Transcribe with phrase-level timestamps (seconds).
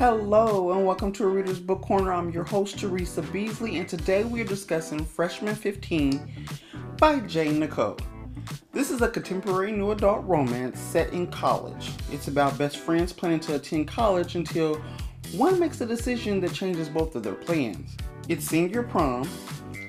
[0.00, 2.10] Hello and welcome to a Reader's Book Corner.
[2.10, 6.46] I'm your host, Teresa Beasley, and today we are discussing Freshman 15
[6.96, 7.48] by J.
[7.48, 8.00] Nichole.
[8.72, 11.90] This is a contemporary new adult romance set in college.
[12.10, 14.80] It's about best friends planning to attend college until
[15.34, 17.94] one makes a decision that changes both of their plans.
[18.26, 19.28] It's senior prom.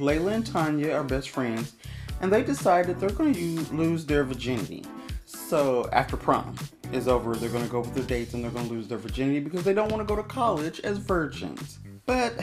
[0.00, 1.76] Layla and Tanya are best friends,
[2.20, 4.84] and they decide that they're going to lose their virginity.
[5.24, 6.56] So after prom
[6.92, 8.98] is over, they're going to go with their dates and they're going to lose their
[8.98, 11.78] virginity because they don't want to go to college as virgins.
[12.06, 12.34] But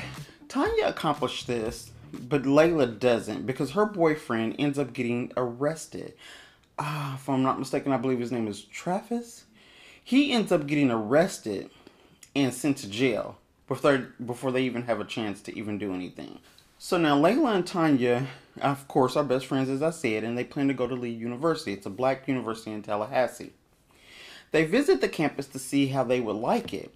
[0.47, 6.13] Tanya accomplished this, but Layla doesn't because her boyfriend ends up getting arrested.
[6.79, 9.45] Ah, if I'm not mistaken, I believe his name is Travis.
[10.03, 11.69] He ends up getting arrested
[12.35, 16.39] and sent to jail before before they even have a chance to even do anything.
[16.79, 18.27] So now Layla and Tanya,
[18.61, 21.09] of course, are best friends as I said, and they plan to go to Lee
[21.09, 21.73] University.
[21.73, 23.51] It's a black university in Tallahassee.
[24.51, 26.93] They visit the campus to see how they would like it.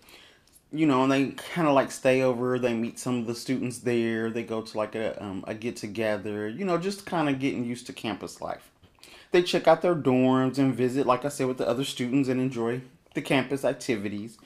[0.74, 2.58] You know, and they kind of like stay over.
[2.58, 4.30] They meet some of the students there.
[4.30, 6.48] They go to like a, um, a get together.
[6.48, 8.72] You know, just kind of getting used to campus life.
[9.32, 12.40] They check out their dorms and visit, like I said, with the other students and
[12.40, 12.82] enjoy
[13.14, 14.38] the campus activities.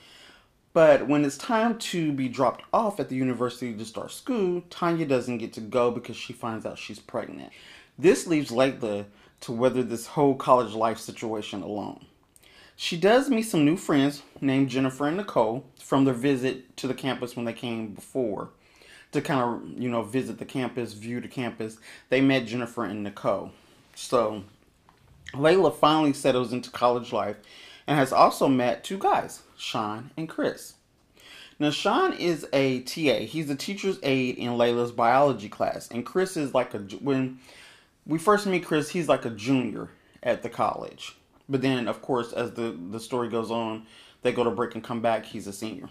[0.73, 5.05] But when it's time to be dropped off at the university to start school, Tanya
[5.05, 7.53] doesn't get to go because she finds out she's pregnant.
[7.97, 9.05] This leaves Layla
[9.41, 12.05] to weather this whole college life situation alone.
[12.75, 16.93] She does meet some new friends named Jennifer and Nicole from their visit to the
[16.93, 18.49] campus when they came before
[19.13, 21.77] to kind of, you know, visit the campus, view the campus.
[22.09, 23.51] They met Jennifer and Nicole.
[23.95, 24.43] So
[25.33, 27.37] Layla finally settles into college life
[27.87, 30.73] and has also met two guys, Sean and Chris.
[31.57, 33.25] Now, Sean is a TA.
[33.25, 37.39] He's a teacher's aide in Layla's biology class, and Chris is like a when
[38.05, 39.89] we first meet Chris, he's like a junior
[40.21, 41.15] at the college.
[41.47, 43.85] But then, of course, as the the story goes on,
[44.21, 45.25] they go to break and come back.
[45.25, 45.89] He's a senior.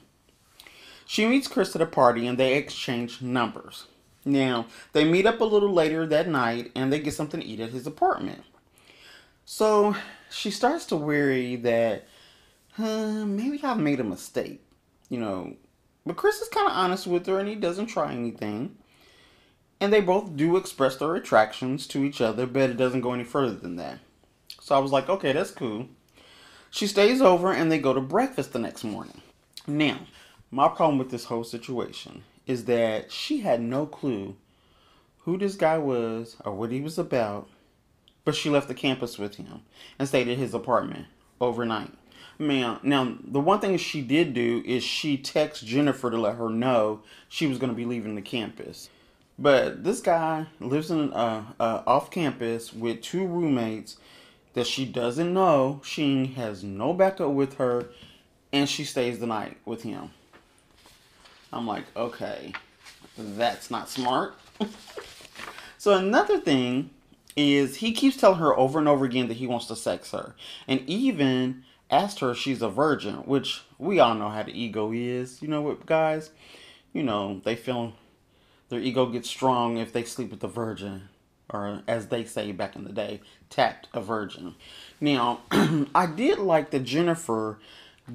[1.06, 3.86] She meets Chris at a party, and they exchange numbers.
[4.24, 7.60] Now, they meet up a little later that night, and they get something to eat
[7.60, 8.42] at his apartment.
[9.44, 9.94] So
[10.30, 12.08] she starts to worry that
[12.78, 14.62] maybe I've made a mistake,
[15.08, 15.54] you know.
[16.06, 18.76] But Chris is kind of honest with her and he doesn't try anything.
[19.80, 23.24] And they both do express their attractions to each other, but it doesn't go any
[23.24, 23.98] further than that.
[24.64, 25.88] So I was like, okay, that's cool.
[26.70, 29.20] She stays over and they go to breakfast the next morning.
[29.66, 29.98] Now,
[30.50, 34.36] my problem with this whole situation is that she had no clue
[35.18, 37.46] who this guy was or what he was about
[38.24, 39.60] but she left the campus with him
[39.98, 41.08] and stayed at his apartment
[41.42, 41.92] overnight.
[42.38, 46.48] Man, now the one thing she did do is she texted Jennifer to let her
[46.48, 48.88] know she was going to be leaving the campus.
[49.38, 53.98] But this guy lives in uh, uh, off campus with two roommates
[54.54, 55.80] that she doesn't know.
[55.84, 57.86] She has no backup with her,
[58.52, 60.10] and she stays the night with him.
[61.52, 62.52] I'm like, okay,
[63.16, 64.34] that's not smart.
[65.78, 66.90] so another thing
[67.36, 70.34] is he keeps telling her over and over again that he wants to sex her,
[70.66, 74.92] and even asked her if she's a virgin, which we all know how the ego
[74.92, 75.42] is.
[75.42, 76.30] You know what, guys?
[76.92, 77.94] You know they feel
[78.68, 81.08] their ego gets strong if they sleep with a virgin,
[81.50, 84.54] or as they say back in the day, tapped a virgin.
[85.00, 85.40] Now,
[85.94, 87.58] I did like that Jennifer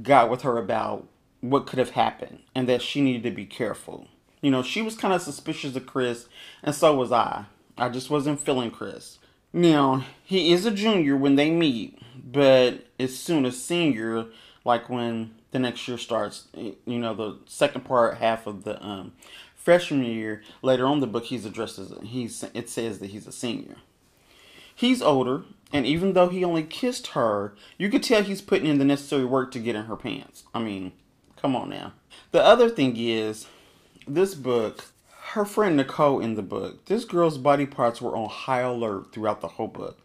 [0.01, 1.07] got with her about
[1.41, 4.07] what could have happened and that she needed to be careful.
[4.41, 6.27] You know, she was kind of suspicious of Chris,
[6.63, 7.45] and so was I.
[7.77, 9.19] I just wasn't feeling Chris.
[9.51, 14.25] Now, he is a junior when they meet, but as soon as senior,
[14.63, 19.13] like when the next year starts, you know, the second part half of the um,
[19.59, 23.27] freshman year, later on the book, he's addressed as a, he's it says that he's
[23.27, 23.75] a senior.
[24.73, 28.79] He's older, and even though he only kissed her, you could tell he's putting in
[28.79, 30.45] the necessary work to get in her pants.
[30.53, 30.93] I mean,
[31.35, 31.93] come on now.
[32.31, 33.47] The other thing is,
[34.07, 34.85] this book
[35.33, 39.41] her friend Nicole in the book, this girl's body parts were on high alert throughout
[39.41, 39.99] the whole book.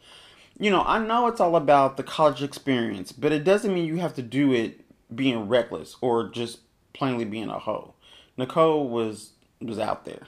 [0.58, 3.96] You know, I know it's all about the college experience, but it doesn't mean you
[3.96, 4.80] have to do it
[5.14, 6.58] being reckless or just
[6.92, 7.94] plainly being a hoe.
[8.36, 9.30] Nicole was
[9.64, 10.26] was out there.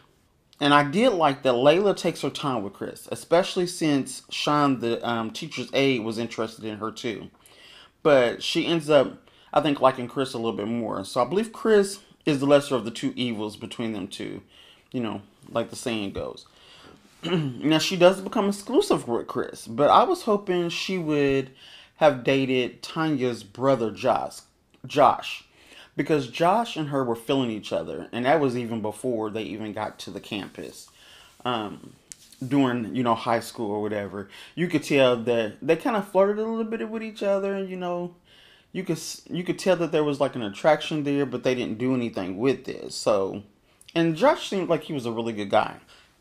[0.59, 5.07] And I did like that Layla takes her time with Chris, especially since Sean, the
[5.07, 7.31] um, teacher's aide, was interested in her too.
[8.03, 11.05] But she ends up, I think, liking Chris a little bit more.
[11.05, 14.41] So I believe Chris is the lesser of the two evils between them two
[14.93, 16.47] you know, like the saying goes.
[17.25, 21.51] now she does become exclusive with Chris, but I was hoping she would
[21.97, 24.41] have dated Tanya's brother Josh.
[24.87, 25.45] Josh.
[25.97, 29.73] Because Josh and her were feeling each other, and that was even before they even
[29.73, 30.91] got to the campus.
[31.45, 31.95] Um,
[32.47, 36.39] during you know high school or whatever, you could tell that they kind of flirted
[36.39, 37.55] a little bit with each other.
[37.55, 38.15] And you know,
[38.73, 39.01] you could
[39.31, 42.37] you could tell that there was like an attraction there, but they didn't do anything
[42.37, 42.93] with it.
[42.93, 43.43] So,
[43.95, 45.77] and Josh seemed like he was a really good guy,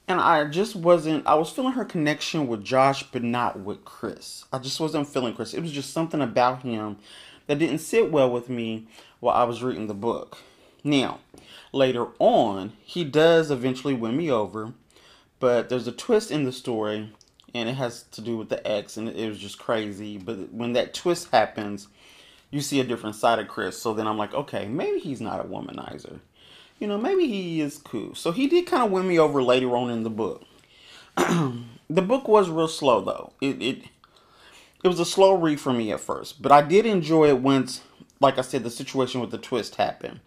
[0.08, 1.28] and I just wasn't.
[1.28, 4.46] I was feeling her connection with Josh, but not with Chris.
[4.54, 5.54] I just wasn't feeling Chris.
[5.54, 6.98] It was just something about him
[7.48, 8.88] that didn't sit well with me
[9.20, 10.38] while I was reading the book.
[10.84, 11.20] Now,
[11.72, 14.74] later on, he does eventually win me over,
[15.40, 17.12] but there's a twist in the story,
[17.54, 20.18] and it has to do with the ex, and it was just crazy.
[20.18, 21.88] But when that twist happens
[22.56, 23.78] you see a different side of Chris.
[23.78, 26.20] So then I'm like, okay, maybe he's not a womanizer.
[26.80, 28.16] You know, maybe he is cool.
[28.16, 30.46] So he did kind of win me over later on in the book.
[31.18, 33.34] the book was real slow though.
[33.42, 33.84] It it
[34.84, 37.82] it was a slow read for me at first, but I did enjoy it once,
[38.20, 40.20] like I said, the situation with the twist happened,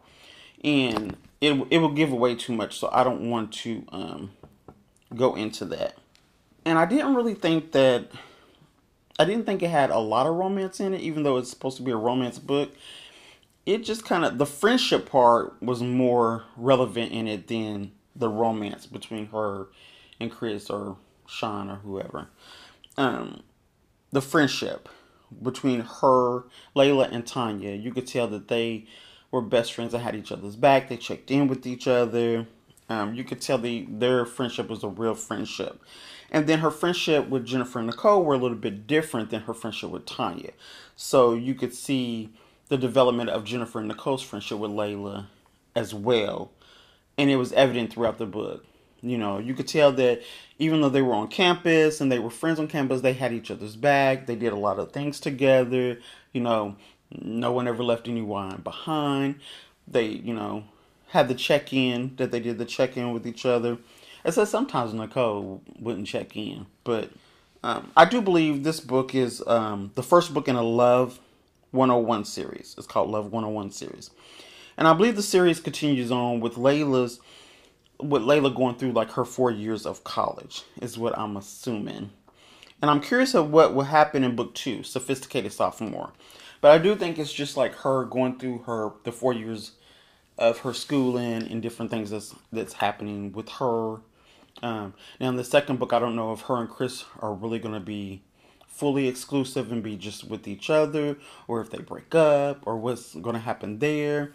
[0.63, 4.31] and it it will give away too much, so I don't want to um,
[5.15, 5.97] go into that.
[6.65, 8.11] And I didn't really think that
[9.19, 11.77] I didn't think it had a lot of romance in it, even though it's supposed
[11.79, 12.73] to be a romance book.
[13.67, 18.87] It just kind of the friendship part was more relevant in it than the romance
[18.87, 19.69] between her
[20.21, 20.97] and Chris or
[21.27, 22.29] Sean or whoever.
[22.97, 23.43] Um,
[24.11, 24.89] the friendship
[25.43, 26.45] between her,
[26.75, 28.87] Layla, and Tanya, you could tell that they
[29.31, 29.93] were best friends.
[29.93, 30.89] that had each other's back.
[30.89, 32.47] They checked in with each other.
[32.89, 35.83] Um, you could tell the their friendship was a real friendship.
[36.31, 39.55] And then her friendship with Jennifer and Nicole were a little bit different than her
[39.55, 40.53] friendship with Tanya.
[40.97, 42.31] So you could see
[42.69, 45.27] the development of Jennifer and Nicole's friendship with Layla
[45.75, 46.51] as well.
[47.17, 48.65] And it was evident throughout the book.
[49.01, 50.23] You know, you could tell that
[50.59, 53.51] even though they were on campus and they were friends on campus, they had each
[53.51, 54.27] other's back.
[54.27, 55.99] They did a lot of things together.
[56.33, 56.77] You know,
[57.13, 59.37] no one ever left anyone behind.
[59.87, 60.65] They, you know,
[61.09, 63.79] had the check in that they did the check in with each other.
[64.25, 67.11] It says sometimes Nicole wouldn't check in, but
[67.63, 71.21] um, I do believe this book is um, the first book in a Love
[71.71, 72.75] 101 series.
[72.77, 74.11] It's called Love 101 series,
[74.77, 77.21] and I believe the series continues on with Layla's
[78.01, 82.11] with Layla going through like her four years of college is what I'm assuming.
[82.81, 86.13] And I'm curious of what will happen in book two, Sophisticated Sophomore.
[86.61, 89.73] But I do think it's just like her going through her the four years
[90.37, 93.97] of her schooling and different things that's that's happening with her.
[94.63, 97.59] Um, now in the second book, I don't know if her and Chris are really
[97.59, 98.23] going to be
[98.67, 101.17] fully exclusive and be just with each other,
[101.49, 104.33] or if they break up, or what's going to happen there.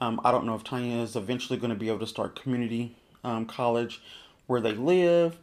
[0.00, 2.96] Um, I don't know if Tanya is eventually going to be able to start community
[3.24, 4.02] um, college
[4.46, 5.36] where they live,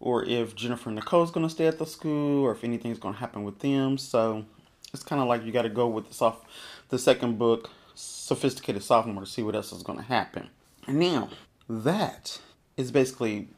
[0.00, 2.98] or if Jennifer and Nicole is going to stay at the school, or if anything's
[2.98, 3.98] going to happen with them.
[3.98, 4.44] So
[4.92, 6.46] it's kind of like you got to go with the soft,
[6.90, 10.50] the second book sophisticated sophomore to see what else is going to happen.
[10.86, 11.30] And now,
[11.68, 12.40] that
[12.76, 13.48] is basically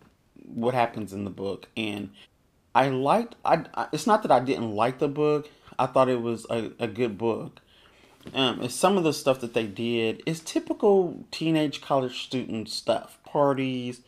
[0.44, 1.68] what happens in the book.
[1.76, 2.10] And
[2.74, 6.20] I liked, I, I it's not that I didn't like the book, I thought it
[6.20, 7.60] was a, a good book.
[8.34, 13.18] Um, it's some of the stuff that they did is typical teenage college student stuff
[13.24, 14.00] parties,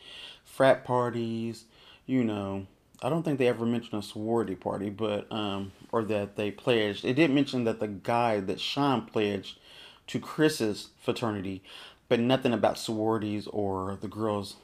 [0.43, 1.65] frat parties,
[2.05, 2.67] you know.
[3.01, 7.05] I don't think they ever mentioned a sorority party, but um, or that they pledged.
[7.05, 9.57] It did mention that the guy that Sean pledged
[10.07, 11.63] to Chris's fraternity,
[12.09, 14.57] but nothing about sororities or the girls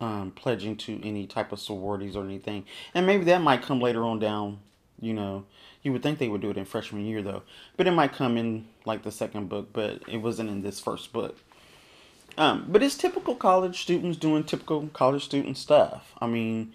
[0.00, 2.64] um, pledging to any type of sororities or anything.
[2.94, 4.60] And maybe that might come later on down,
[5.00, 5.44] you know.
[5.82, 7.42] You would think they would do it in freshman year though,
[7.76, 11.12] but it might come in like the second book, but it wasn't in this first
[11.12, 11.38] book.
[12.36, 16.12] Um, but it's typical college students doing typical college student stuff.
[16.20, 16.72] I mean,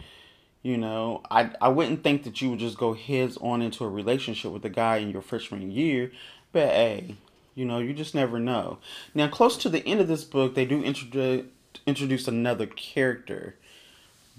[0.62, 3.90] you know, I I wouldn't think that you would just go heads on into a
[3.90, 6.12] relationship with a guy in your freshman year,
[6.52, 7.16] but hey,
[7.56, 8.80] you know, you just never know.
[9.14, 11.46] Now, close to the end of this book, they do introduce
[11.86, 13.56] introduce another character,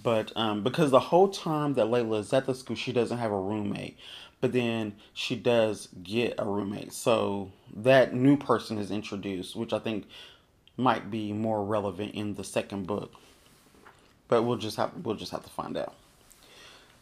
[0.04, 3.32] but um, because the whole time that Layla is at the school, she doesn't have
[3.32, 3.98] a roommate,
[4.42, 6.92] but then she does get a roommate.
[6.92, 10.04] So that new person is introduced, which I think
[10.76, 13.14] might be more relevant in the second book.
[14.28, 15.94] But we'll just have we'll just have to find out.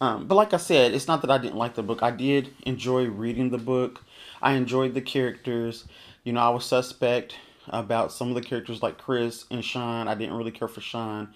[0.00, 2.04] Um, but like I said, it's not that I didn't like the book.
[2.04, 4.00] I did enjoy reading the book.
[4.40, 5.86] I enjoyed the characters.
[6.22, 7.34] You know, I was suspect
[7.68, 10.06] about some of the characters like Chris and Sean.
[10.06, 11.34] I didn't really care for Sean.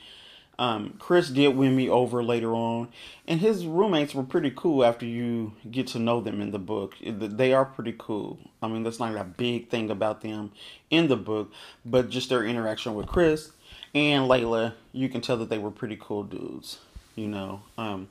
[0.59, 2.89] Um, Chris did win me over later on,
[3.29, 6.95] and his roommates were pretty cool after you get to know them in the book.
[7.03, 8.39] They are pretty cool.
[8.63, 10.53] I mean, that's not a big thing about them
[10.89, 11.53] in the book,
[11.85, 13.51] but just their interaction with Chris
[13.95, 16.79] and Layla, you can tell that they were pretty cool dudes,
[17.15, 17.63] you know.
[17.77, 18.09] Um,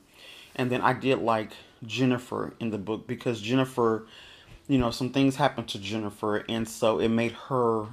[0.54, 1.50] and then I did like
[1.84, 4.06] Jennifer in the book because Jennifer
[4.68, 7.86] you know, some things happened to Jennifer, and so it made her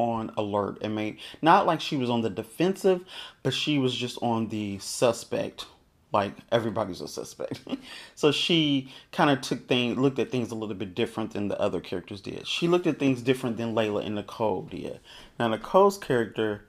[0.00, 0.78] on alert.
[0.80, 3.04] It made not like she was on the defensive,
[3.42, 5.66] but she was just on the suspect
[6.12, 7.60] like everybody's a suspect.
[8.14, 11.60] so she kind of took things, looked at things a little bit different than the
[11.60, 12.46] other characters did.
[12.46, 15.00] She looked at things different than Layla and Nicole did.
[15.38, 16.64] Now Nicole's character,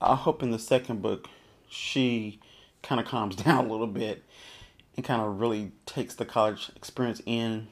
[0.00, 1.28] I hope in the second book,
[1.68, 2.40] she
[2.82, 4.22] kind of calms down a little bit
[4.96, 7.68] and kind of really takes the college experience in,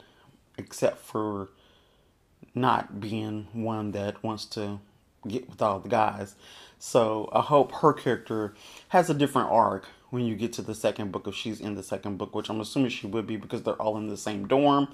[0.57, 1.49] except for
[2.53, 4.79] not being one that wants to
[5.27, 6.35] get with all the guys.
[6.79, 8.53] So I hope her character
[8.89, 11.83] has a different arc when you get to the second book if she's in the
[11.83, 14.89] second book, which I'm assuming she would be because they're all in the same dorm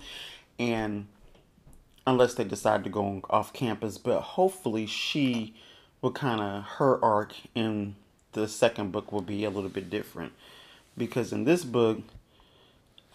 [0.60, 1.08] and
[2.06, 5.56] unless they decide to go off campus, but hopefully she
[6.02, 7.96] will kind of her arc in
[8.34, 10.32] the second book will be a little bit different
[10.98, 12.00] because in this book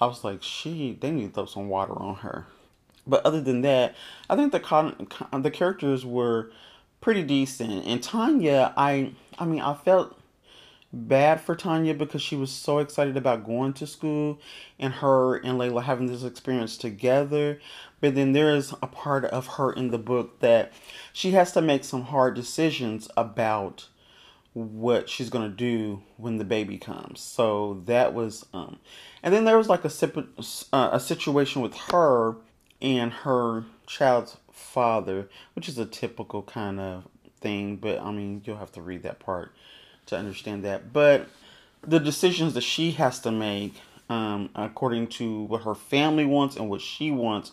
[0.00, 2.46] I was like she they need to throw some water on her.
[3.06, 3.94] But other than that,
[4.30, 4.60] I think the
[5.40, 6.50] the characters were
[7.00, 7.84] pretty decent.
[7.86, 10.18] And Tanya, I I mean, I felt
[10.92, 14.38] bad for Tanya because she was so excited about going to school
[14.78, 17.60] and her and Layla having this experience together.
[18.00, 20.72] But then there is a part of her in the book that
[21.12, 23.88] she has to make some hard decisions about
[24.54, 27.20] what she's going to do when the baby comes.
[27.20, 28.78] So that was um
[29.22, 29.90] and then there was like a
[30.72, 32.36] uh, a situation with her
[32.82, 37.04] and her child's father, which is a typical kind of
[37.40, 39.52] thing, but I mean, you'll have to read that part
[40.06, 40.92] to understand that.
[40.92, 41.28] But
[41.86, 43.74] the decisions that she has to make,
[44.10, 47.52] um, according to what her family wants and what she wants,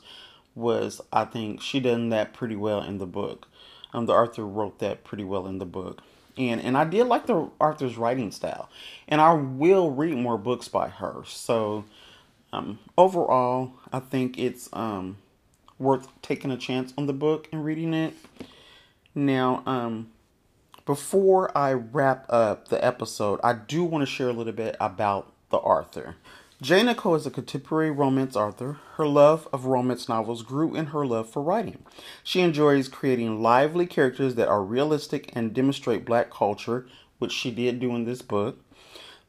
[0.56, 3.48] was I think she done that pretty well in the book.
[3.94, 6.02] Um, the Arthur wrote that pretty well in the book,
[6.38, 8.70] and and I did like the Arthur's writing style,
[9.08, 11.24] and I will read more books by her.
[11.26, 11.86] So,
[12.52, 15.18] um, overall, I think it's um
[15.78, 18.14] worth taking a chance on the book and reading it.
[19.16, 20.12] Now, um,
[20.86, 25.32] before I wrap up the episode, I do want to share a little bit about
[25.50, 26.16] the Arthur.
[26.62, 26.82] J.
[26.82, 28.80] Nichole is a contemporary romance author.
[28.96, 31.86] Her love of romance novels grew in her love for writing.
[32.22, 36.86] She enjoys creating lively characters that are realistic and demonstrate black culture,
[37.18, 38.60] which she did do in this book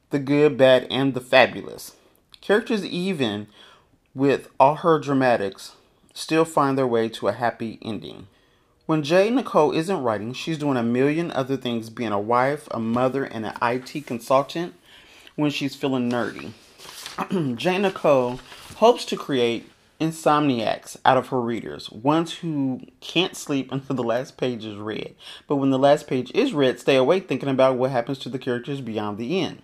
[0.09, 1.95] the good, bad, and the fabulous.
[2.41, 3.47] Characters, even
[4.13, 5.75] with all her dramatics,
[6.13, 8.27] still find their way to a happy ending.
[8.87, 9.29] When J.
[9.29, 13.45] Nichole isn't writing, she's doing a million other things being a wife, a mother, and
[13.45, 14.73] an IT consultant
[15.35, 16.51] when she's feeling nerdy.
[17.55, 17.77] J.
[17.77, 18.39] Nichole
[18.77, 19.69] hopes to create
[20.01, 25.15] insomniacs out of her readers, ones who can't sleep until the last page is read.
[25.47, 28.39] But when the last page is read, stay awake thinking about what happens to the
[28.39, 29.61] characters beyond the end.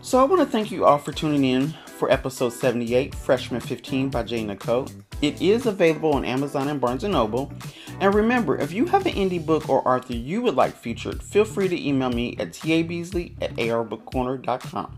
[0.00, 4.08] So I want to thank you all for tuning in for episode 78, Freshman 15
[4.08, 4.46] by J.
[4.46, 4.90] Nichole.
[5.20, 7.52] It is available on Amazon and Barnes & Noble.
[8.00, 11.44] And remember, if you have an indie book or author you would like featured, feel
[11.44, 14.96] free to email me at tabeasley at arbookcorner.com.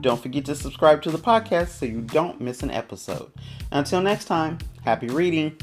[0.00, 3.32] Don't forget to subscribe to the podcast so you don't miss an episode.
[3.72, 5.56] Until next time, happy reading.